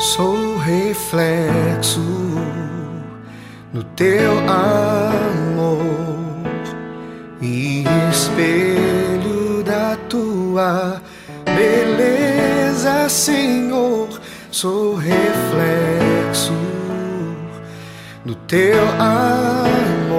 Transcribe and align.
Sou 0.00 0.56
reflexo 0.56 2.00
do 3.70 3.84
teu 3.84 4.32
amor 4.48 5.76
e 7.42 7.84
espelho 8.10 9.62
da 9.62 9.98
tua 10.08 11.02
beleza, 11.44 13.10
Senhor. 13.10 14.08
Sou 14.50 14.94
reflexo 14.94 16.54
do 18.24 18.34
teu 18.46 18.82
amor 18.98 20.16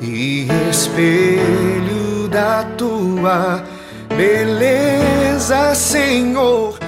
e 0.00 0.48
espelho 0.70 2.26
da 2.30 2.64
tua 2.78 3.62
beleza, 4.16 5.74
Senhor. 5.74 6.87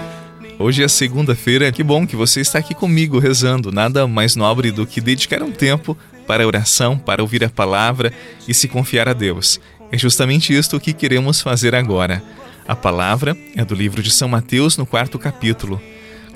Hoje 0.63 0.83
é 0.83 0.89
segunda-feira, 0.89 1.73
que 1.73 1.83
bom 1.83 2.07
que 2.07 2.15
você 2.15 2.43
está 2.43 2.59
aqui 2.59 2.75
comigo 2.75 3.19
rezando. 3.19 3.73
Nada 3.73 4.07
mais 4.07 4.37
nobre 4.37 4.71
do 4.71 4.87
que 4.87 5.01
dedicar 5.01 5.43
um 5.43 5.51
tempo 5.51 5.97
para 6.27 6.45
a 6.45 6.47
oração, 6.47 6.99
para 6.99 7.23
ouvir 7.23 7.43
a 7.43 7.49
palavra 7.49 8.13
e 8.47 8.53
se 8.53 8.69
confiar 8.69 9.09
a 9.09 9.15
Deus. 9.15 9.59
É 9.91 9.97
justamente 9.97 10.55
isto 10.55 10.79
que 10.79 10.93
queremos 10.93 11.41
fazer 11.41 11.75
agora. 11.75 12.23
A 12.69 12.77
palavra 12.77 13.35
é 13.57 13.65
do 13.65 13.75
livro 13.75 14.03
de 14.03 14.11
São 14.11 14.29
Mateus, 14.29 14.77
no 14.77 14.85
quarto 14.85 15.19
capítulo. 15.19 15.81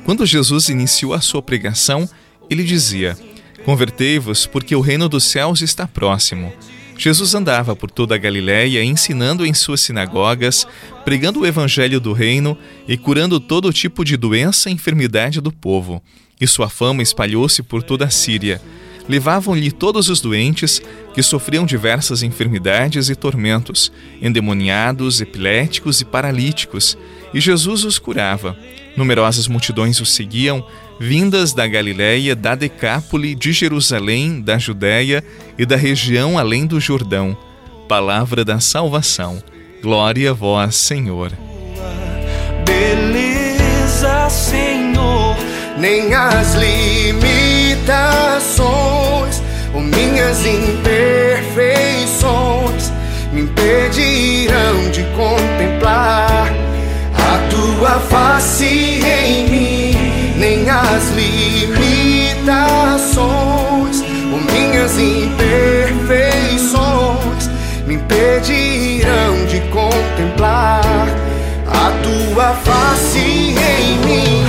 Quando 0.06 0.24
Jesus 0.24 0.70
iniciou 0.70 1.12
a 1.12 1.20
sua 1.20 1.42
pregação, 1.42 2.08
ele 2.48 2.64
dizia: 2.64 3.18
Convertei-vos, 3.62 4.46
porque 4.46 4.74
o 4.74 4.80
reino 4.80 5.06
dos 5.06 5.24
céus 5.24 5.60
está 5.60 5.86
próximo. 5.86 6.50
Jesus 6.96 7.34
andava 7.34 7.74
por 7.74 7.90
toda 7.90 8.14
a 8.14 8.18
Galiléia, 8.18 8.82
ensinando 8.82 9.44
em 9.44 9.52
suas 9.52 9.80
sinagogas, 9.80 10.66
pregando 11.04 11.40
o 11.40 11.46
evangelho 11.46 12.00
do 12.00 12.12
reino 12.12 12.56
e 12.86 12.96
curando 12.96 13.40
todo 13.40 13.72
tipo 13.72 14.04
de 14.04 14.16
doença 14.16 14.70
e 14.70 14.72
enfermidade 14.72 15.40
do 15.40 15.52
povo. 15.52 16.02
E 16.40 16.46
sua 16.46 16.68
fama 16.68 17.02
espalhou-se 17.02 17.62
por 17.62 17.82
toda 17.82 18.04
a 18.04 18.10
Síria. 18.10 18.60
Levavam-lhe 19.08 19.70
todos 19.70 20.08
os 20.08 20.20
doentes 20.20 20.80
que 21.12 21.22
sofriam 21.22 21.66
diversas 21.66 22.22
enfermidades 22.22 23.10
e 23.10 23.14
tormentos, 23.14 23.92
endemoniados, 24.22 25.20
epiléticos 25.20 26.00
e 26.00 26.04
paralíticos, 26.04 26.96
e 27.34 27.40
Jesus 27.40 27.84
os 27.84 27.98
curava. 27.98 28.56
Numerosas 28.96 29.48
multidões 29.48 30.00
o 30.00 30.06
seguiam, 30.06 30.64
vindas 31.00 31.52
da 31.52 31.66
Galiléia, 31.66 32.36
da 32.36 32.54
Decápole, 32.54 33.34
de 33.34 33.52
Jerusalém, 33.52 34.40
da 34.40 34.56
Judéia 34.56 35.24
e 35.58 35.66
da 35.66 35.74
região 35.74 36.38
além 36.38 36.64
do 36.64 36.78
Jordão. 36.78 37.36
Palavra 37.88 38.44
da 38.44 38.60
salvação. 38.60 39.42
Glória 39.82 40.30
a 40.30 40.32
vós, 40.32 40.76
Senhor. 40.76 41.32
Beleza, 42.64 44.30
Senhor, 44.30 45.36
nem 45.76 46.14
as 46.14 46.54
limitações 46.54 49.42
ou 49.74 49.80
minhas 49.82 50.46
imperfeições 50.46 52.92
me 53.32 53.40
impedirão 53.42 54.88
de 54.92 55.02
contemplar 55.16 56.23
face 58.54 59.02
em 59.02 59.48
mim, 59.48 59.90
nem 60.36 60.70
as 60.70 61.10
limitações 61.10 64.04
ou 64.32 64.40
minhas 64.52 64.96
imperfeições 64.96 67.50
me 67.84 67.94
impedirão 67.94 69.44
de 69.46 69.58
contemplar 69.72 71.08
a 71.66 71.90
tua 72.04 72.54
face 72.62 73.18
em 73.18 73.98
mim. 74.06 74.44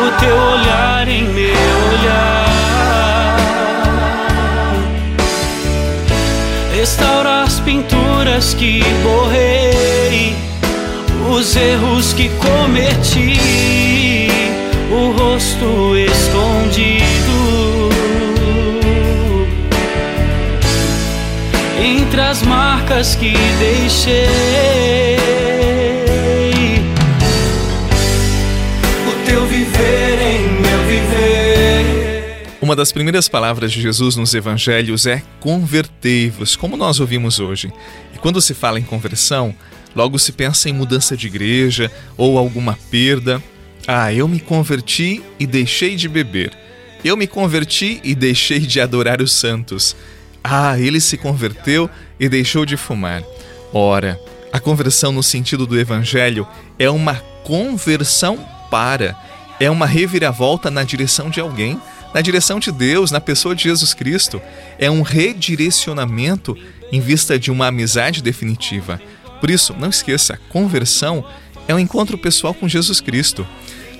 O 0.00 0.10
teu 0.18 0.34
olhar 0.34 1.06
em 1.08 1.24
meu 1.24 1.76
olhar. 1.92 2.48
Restaura 6.74 7.42
as 7.42 7.60
pinturas 7.60 8.54
que 8.54 8.82
borrei, 9.02 10.34
os 11.30 11.56
erros 11.56 12.12
que 12.12 12.28
cometi, 12.30 13.38
o 14.90 15.10
rosto 15.12 15.96
escondido. 15.96 17.88
Entre 21.80 22.20
as 22.20 22.42
marcas 22.42 23.14
que 23.14 23.34
deixei. 23.58 25.07
Uma 32.68 32.76
das 32.76 32.92
primeiras 32.92 33.30
palavras 33.30 33.72
de 33.72 33.80
Jesus 33.80 34.14
nos 34.14 34.34
evangelhos 34.34 35.06
é 35.06 35.22
convertei-vos, 35.40 36.54
como 36.54 36.76
nós 36.76 37.00
ouvimos 37.00 37.40
hoje. 37.40 37.72
E 38.14 38.18
quando 38.18 38.42
se 38.42 38.52
fala 38.52 38.78
em 38.78 38.82
conversão, 38.82 39.54
logo 39.96 40.18
se 40.18 40.32
pensa 40.32 40.68
em 40.68 40.74
mudança 40.74 41.16
de 41.16 41.28
igreja 41.28 41.90
ou 42.14 42.36
alguma 42.36 42.78
perda. 42.90 43.42
Ah, 43.86 44.12
eu 44.12 44.28
me 44.28 44.38
converti 44.38 45.22
e 45.40 45.46
deixei 45.46 45.96
de 45.96 46.10
beber. 46.10 46.52
Eu 47.02 47.16
me 47.16 47.26
converti 47.26 48.02
e 48.04 48.14
deixei 48.14 48.58
de 48.58 48.82
adorar 48.82 49.22
os 49.22 49.32
santos. 49.32 49.96
Ah, 50.44 50.78
ele 50.78 51.00
se 51.00 51.16
converteu 51.16 51.88
e 52.20 52.28
deixou 52.28 52.66
de 52.66 52.76
fumar. 52.76 53.22
Ora, 53.72 54.20
a 54.52 54.60
conversão 54.60 55.10
no 55.10 55.22
sentido 55.22 55.66
do 55.66 55.80
evangelho 55.80 56.46
é 56.78 56.90
uma 56.90 57.14
conversão 57.44 58.46
para, 58.70 59.16
é 59.58 59.70
uma 59.70 59.86
reviravolta 59.86 60.70
na 60.70 60.84
direção 60.84 61.30
de 61.30 61.40
alguém, 61.40 61.80
na 62.14 62.20
direção 62.20 62.58
de 62.58 62.72
Deus, 62.72 63.10
na 63.10 63.20
pessoa 63.20 63.54
de 63.54 63.64
Jesus 63.64 63.94
Cristo. 63.94 64.40
É 64.78 64.90
um 64.90 65.02
redirecionamento 65.02 66.56
em 66.90 67.00
vista 67.00 67.38
de 67.38 67.50
uma 67.50 67.66
amizade 67.66 68.22
definitiva. 68.22 69.00
Por 69.40 69.50
isso, 69.50 69.74
não 69.78 69.90
esqueça, 69.90 70.38
conversão 70.48 71.24
é 71.66 71.74
um 71.74 71.78
encontro 71.78 72.16
pessoal 72.16 72.54
com 72.54 72.66
Jesus 72.66 73.00
Cristo. 73.00 73.46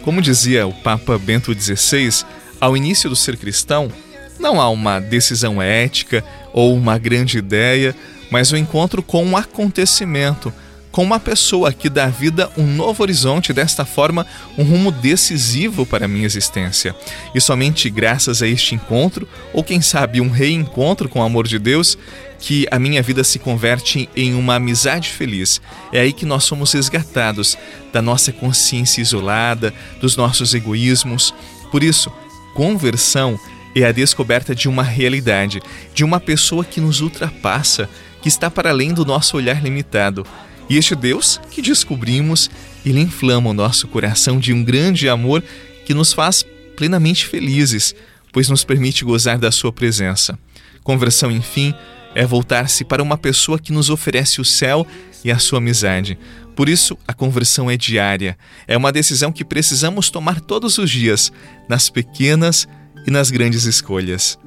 Como 0.03 0.23
dizia 0.23 0.67
o 0.67 0.73
Papa 0.73 1.19
Bento 1.19 1.53
XVI, 1.53 2.25
ao 2.61 2.77
início 2.77 3.11
do 3.11 3.17
ser 3.17 3.37
cristão, 3.37 3.93
não 4.39 4.61
há 4.61 4.69
uma 4.71 5.01
decisão 5.01 5.61
ética 5.61 6.25
ou 6.53 6.75
uma 6.75 6.97
grande 6.97 7.39
ideia, 7.39 7.95
mas 8.31 8.51
o 8.51 8.55
um 8.55 8.59
encontro 8.59 9.03
com 9.03 9.25
um 9.25 9.37
acontecimento, 9.37 10.53
com 10.91 11.03
uma 11.03 11.21
pessoa 11.21 11.73
que 11.73 11.89
dá 11.89 12.05
à 12.05 12.09
vida 12.09 12.51
um 12.57 12.67
novo 12.67 13.03
horizonte, 13.03 13.53
desta 13.53 13.85
forma, 13.85 14.27
um 14.57 14.65
rumo 14.65 14.91
decisivo 14.91 15.85
para 15.85 16.07
a 16.07 16.09
minha 16.09 16.27
existência. 16.27 16.95
E 17.35 17.41
somente 17.41 17.91
graças 17.91 18.43
a 18.43 18.49
este 18.49 18.75
encontro, 18.75 19.29
ou 19.53 19.63
quem 19.63 19.81
sabe 19.81 20.21
um 20.21 20.31
reencontro 20.31 21.09
com 21.09 21.21
o 21.21 21.23
amor 21.23 21.47
de 21.47 21.59
Deus, 21.59 21.99
que 22.39 22.67
a 22.71 22.79
minha 22.79 23.03
vida 23.03 23.25
se 23.25 23.39
converte 23.39 24.09
em 24.15 24.35
uma 24.35 24.55
amizade 24.55 25.11
feliz. 25.11 25.61
É 25.93 26.01
aí 26.01 26.13
que 26.13 26.25
nós 26.25 26.45
somos 26.45 26.73
resgatados 26.73 27.59
da 27.93 28.01
nossa 28.01 28.33
consciência 28.33 29.03
isolada, 29.03 29.75
dos 30.01 30.17
nossos 30.17 30.55
egoísmos. 30.55 31.35
Por 31.71 31.83
isso, 31.83 32.11
conversão 32.55 33.39
é 33.75 33.85
a 33.85 33.93
descoberta 33.93 34.55
de 34.55 34.69
uma 34.69 34.83
realidade, 34.83 35.61
de 35.95 36.05
uma 36.05 36.19
pessoa 36.19 36.65
que 36.65 36.81
nos 36.81 37.01
ultrapassa, 37.01 37.89
que 38.23 38.29
está 38.29 38.51
para 38.51 38.71
além 38.71 38.93
do 38.93 39.05
nosso 39.05 39.37
olhar 39.37 39.63
limitado. 39.63 40.27
E 40.69 40.77
este 40.77 40.95
Deus 40.95 41.41
que 41.51 41.63
descobrimos, 41.63 42.51
ele 42.85 43.01
inflama 43.01 43.51
o 43.51 43.55
nosso 43.55 43.89
coração 43.89 44.39
de 44.39 44.53
um 44.53 44.63
grande 44.63 45.09
amor 45.09 45.43
que 45.87 45.95
nos 45.95 46.13
faz 46.13 46.45
plenamente 46.77 47.27
felizes, 47.27 47.95
pois 48.33 48.49
nos 48.49 48.65
permite 48.65 49.05
gozar 49.05 49.39
da 49.39 49.51
sua 49.51 49.73
presença. 49.73 50.39
Conversão, 50.85 51.31
enfim, 51.31 51.75
é 52.15 52.27
voltar-se 52.27 52.85
para 52.85 53.03
uma 53.03 53.17
pessoa 53.17 53.59
que 53.59 53.73
nos 53.73 53.91
oferece 53.91 54.41
o 54.41 54.45
céu 54.45 54.87
e 55.25 55.31
a 55.31 55.39
sua 55.39 55.59
amizade. 55.59 56.19
Por 56.55 56.69
isso, 56.69 56.99
a 57.07 57.15
conversão 57.15 57.71
é 57.71 57.77
diária. 57.77 58.37
É 58.67 58.77
uma 58.77 58.91
decisão 58.91 59.31
que 59.31 59.45
precisamos 59.45 60.11
tomar 60.11 60.41
todos 60.41 60.77
os 60.79 60.91
dias, 60.91 61.33
nas 61.69 61.89
pequenas 61.89 62.67
e 63.07 63.11
nas 63.11 63.31
grandes 63.31 63.65
escolhas. 63.65 64.39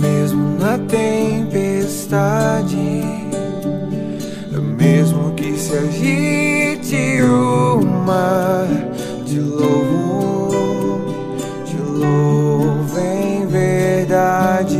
Mesmo 0.00 0.58
na 0.58 0.78
tempestade, 0.78 1.73
mesmo 4.76 5.32
que 5.34 5.56
se 5.56 5.76
agite 5.76 7.22
o 7.22 7.84
mar, 7.84 8.66
de 9.24 9.38
louvo, 9.40 11.00
de 11.64 11.76
louvo 11.76 12.98
em 12.98 13.46
verdade. 13.46 14.76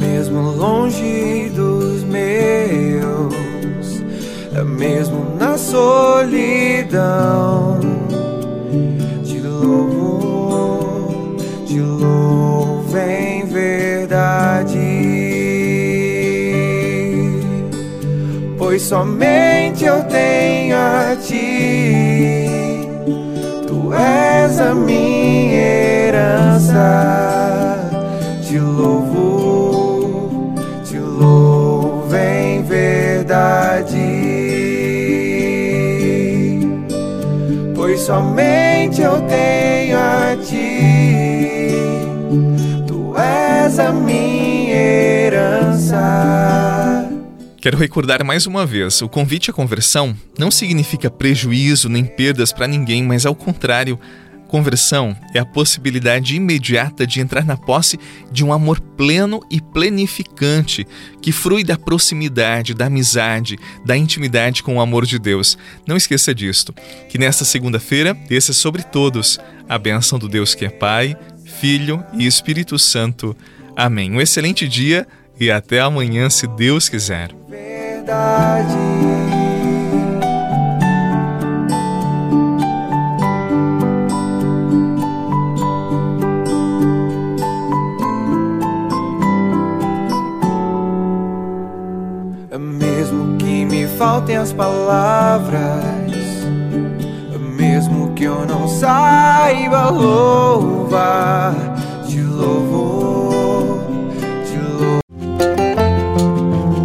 Mesmo 0.00 0.40
longe 0.52 1.50
dos 1.54 2.02
meus, 2.04 4.02
mesmo 4.64 5.36
na 5.38 5.56
solidão, 5.56 7.13
pois 18.74 18.82
somente 18.82 19.84
eu 19.84 20.02
tenho 20.02 20.76
a 20.76 21.14
ti. 21.14 22.48
Tu 23.68 23.94
és 23.94 24.58
a 24.58 24.74
minha 24.74 25.60
herança. 26.08 27.78
Te 28.42 28.58
louvo, 28.58 30.54
te 30.84 30.98
louvo 30.98 32.16
em 32.16 32.64
verdade. 32.64 33.94
Pois 37.76 38.00
somente 38.00 38.53
Quero 47.64 47.78
recordar 47.78 48.22
mais 48.22 48.46
uma 48.46 48.66
vez: 48.66 49.00
o 49.00 49.08
convite 49.08 49.50
à 49.50 49.52
conversão 49.54 50.14
não 50.38 50.50
significa 50.50 51.10
prejuízo 51.10 51.88
nem 51.88 52.04
perdas 52.04 52.52
para 52.52 52.66
ninguém, 52.66 53.02
mas 53.02 53.24
ao 53.24 53.34
contrário. 53.34 53.98
Conversão 54.46 55.16
é 55.34 55.38
a 55.38 55.46
possibilidade 55.46 56.36
imediata 56.36 57.06
de 57.06 57.20
entrar 57.20 57.44
na 57.44 57.56
posse 57.56 57.98
de 58.30 58.44
um 58.44 58.52
amor 58.52 58.78
pleno 58.78 59.40
e 59.50 59.60
plenificante 59.60 60.86
que 61.22 61.32
frui 61.32 61.64
da 61.64 61.78
proximidade, 61.78 62.74
da 62.74 62.86
amizade, 62.86 63.58
da 63.84 63.96
intimidade 63.96 64.62
com 64.62 64.76
o 64.76 64.80
amor 64.80 65.06
de 65.06 65.18
Deus. 65.18 65.56
Não 65.86 65.96
esqueça 65.96 66.34
disto. 66.34 66.72
Que 67.08 67.18
nesta 67.18 67.46
segunda-feira 67.46 68.12
desça 68.12 68.52
sobre 68.52 68.82
todos 68.82 69.40
a 69.66 69.78
bênção 69.78 70.18
do 70.18 70.28
Deus 70.28 70.54
que 70.54 70.66
é 70.66 70.70
Pai, 70.70 71.16
Filho 71.58 72.04
e 72.12 72.26
Espírito 72.26 72.78
Santo. 72.78 73.34
Amém. 73.74 74.12
Um 74.12 74.20
excelente 74.20 74.68
dia 74.68 75.04
e 75.40 75.50
até 75.50 75.80
amanhã, 75.80 76.30
se 76.30 76.46
Deus 76.46 76.88
quiser. 76.88 77.30
Verdade. 78.04 78.76
Mesmo 92.58 93.38
que 93.38 93.64
me 93.64 93.86
faltem 93.86 94.36
as 94.36 94.52
palavras, 94.52 95.62
mesmo 97.56 98.12
que 98.12 98.24
eu 98.24 98.44
não 98.46 98.68
saiba 98.68 99.88
louvar, 99.88 101.54